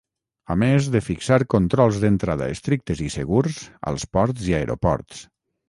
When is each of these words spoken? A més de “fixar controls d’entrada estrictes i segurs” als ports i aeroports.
A 0.53 0.55
més 0.61 0.87
de 0.95 1.01
“fixar 1.07 1.37
controls 1.55 1.99
d’entrada 2.05 2.49
estrictes 2.55 3.05
i 3.11 3.13
segurs” 3.19 3.61
als 3.93 4.09
ports 4.19 4.51
i 4.51 4.59
aeroports. 4.65 5.25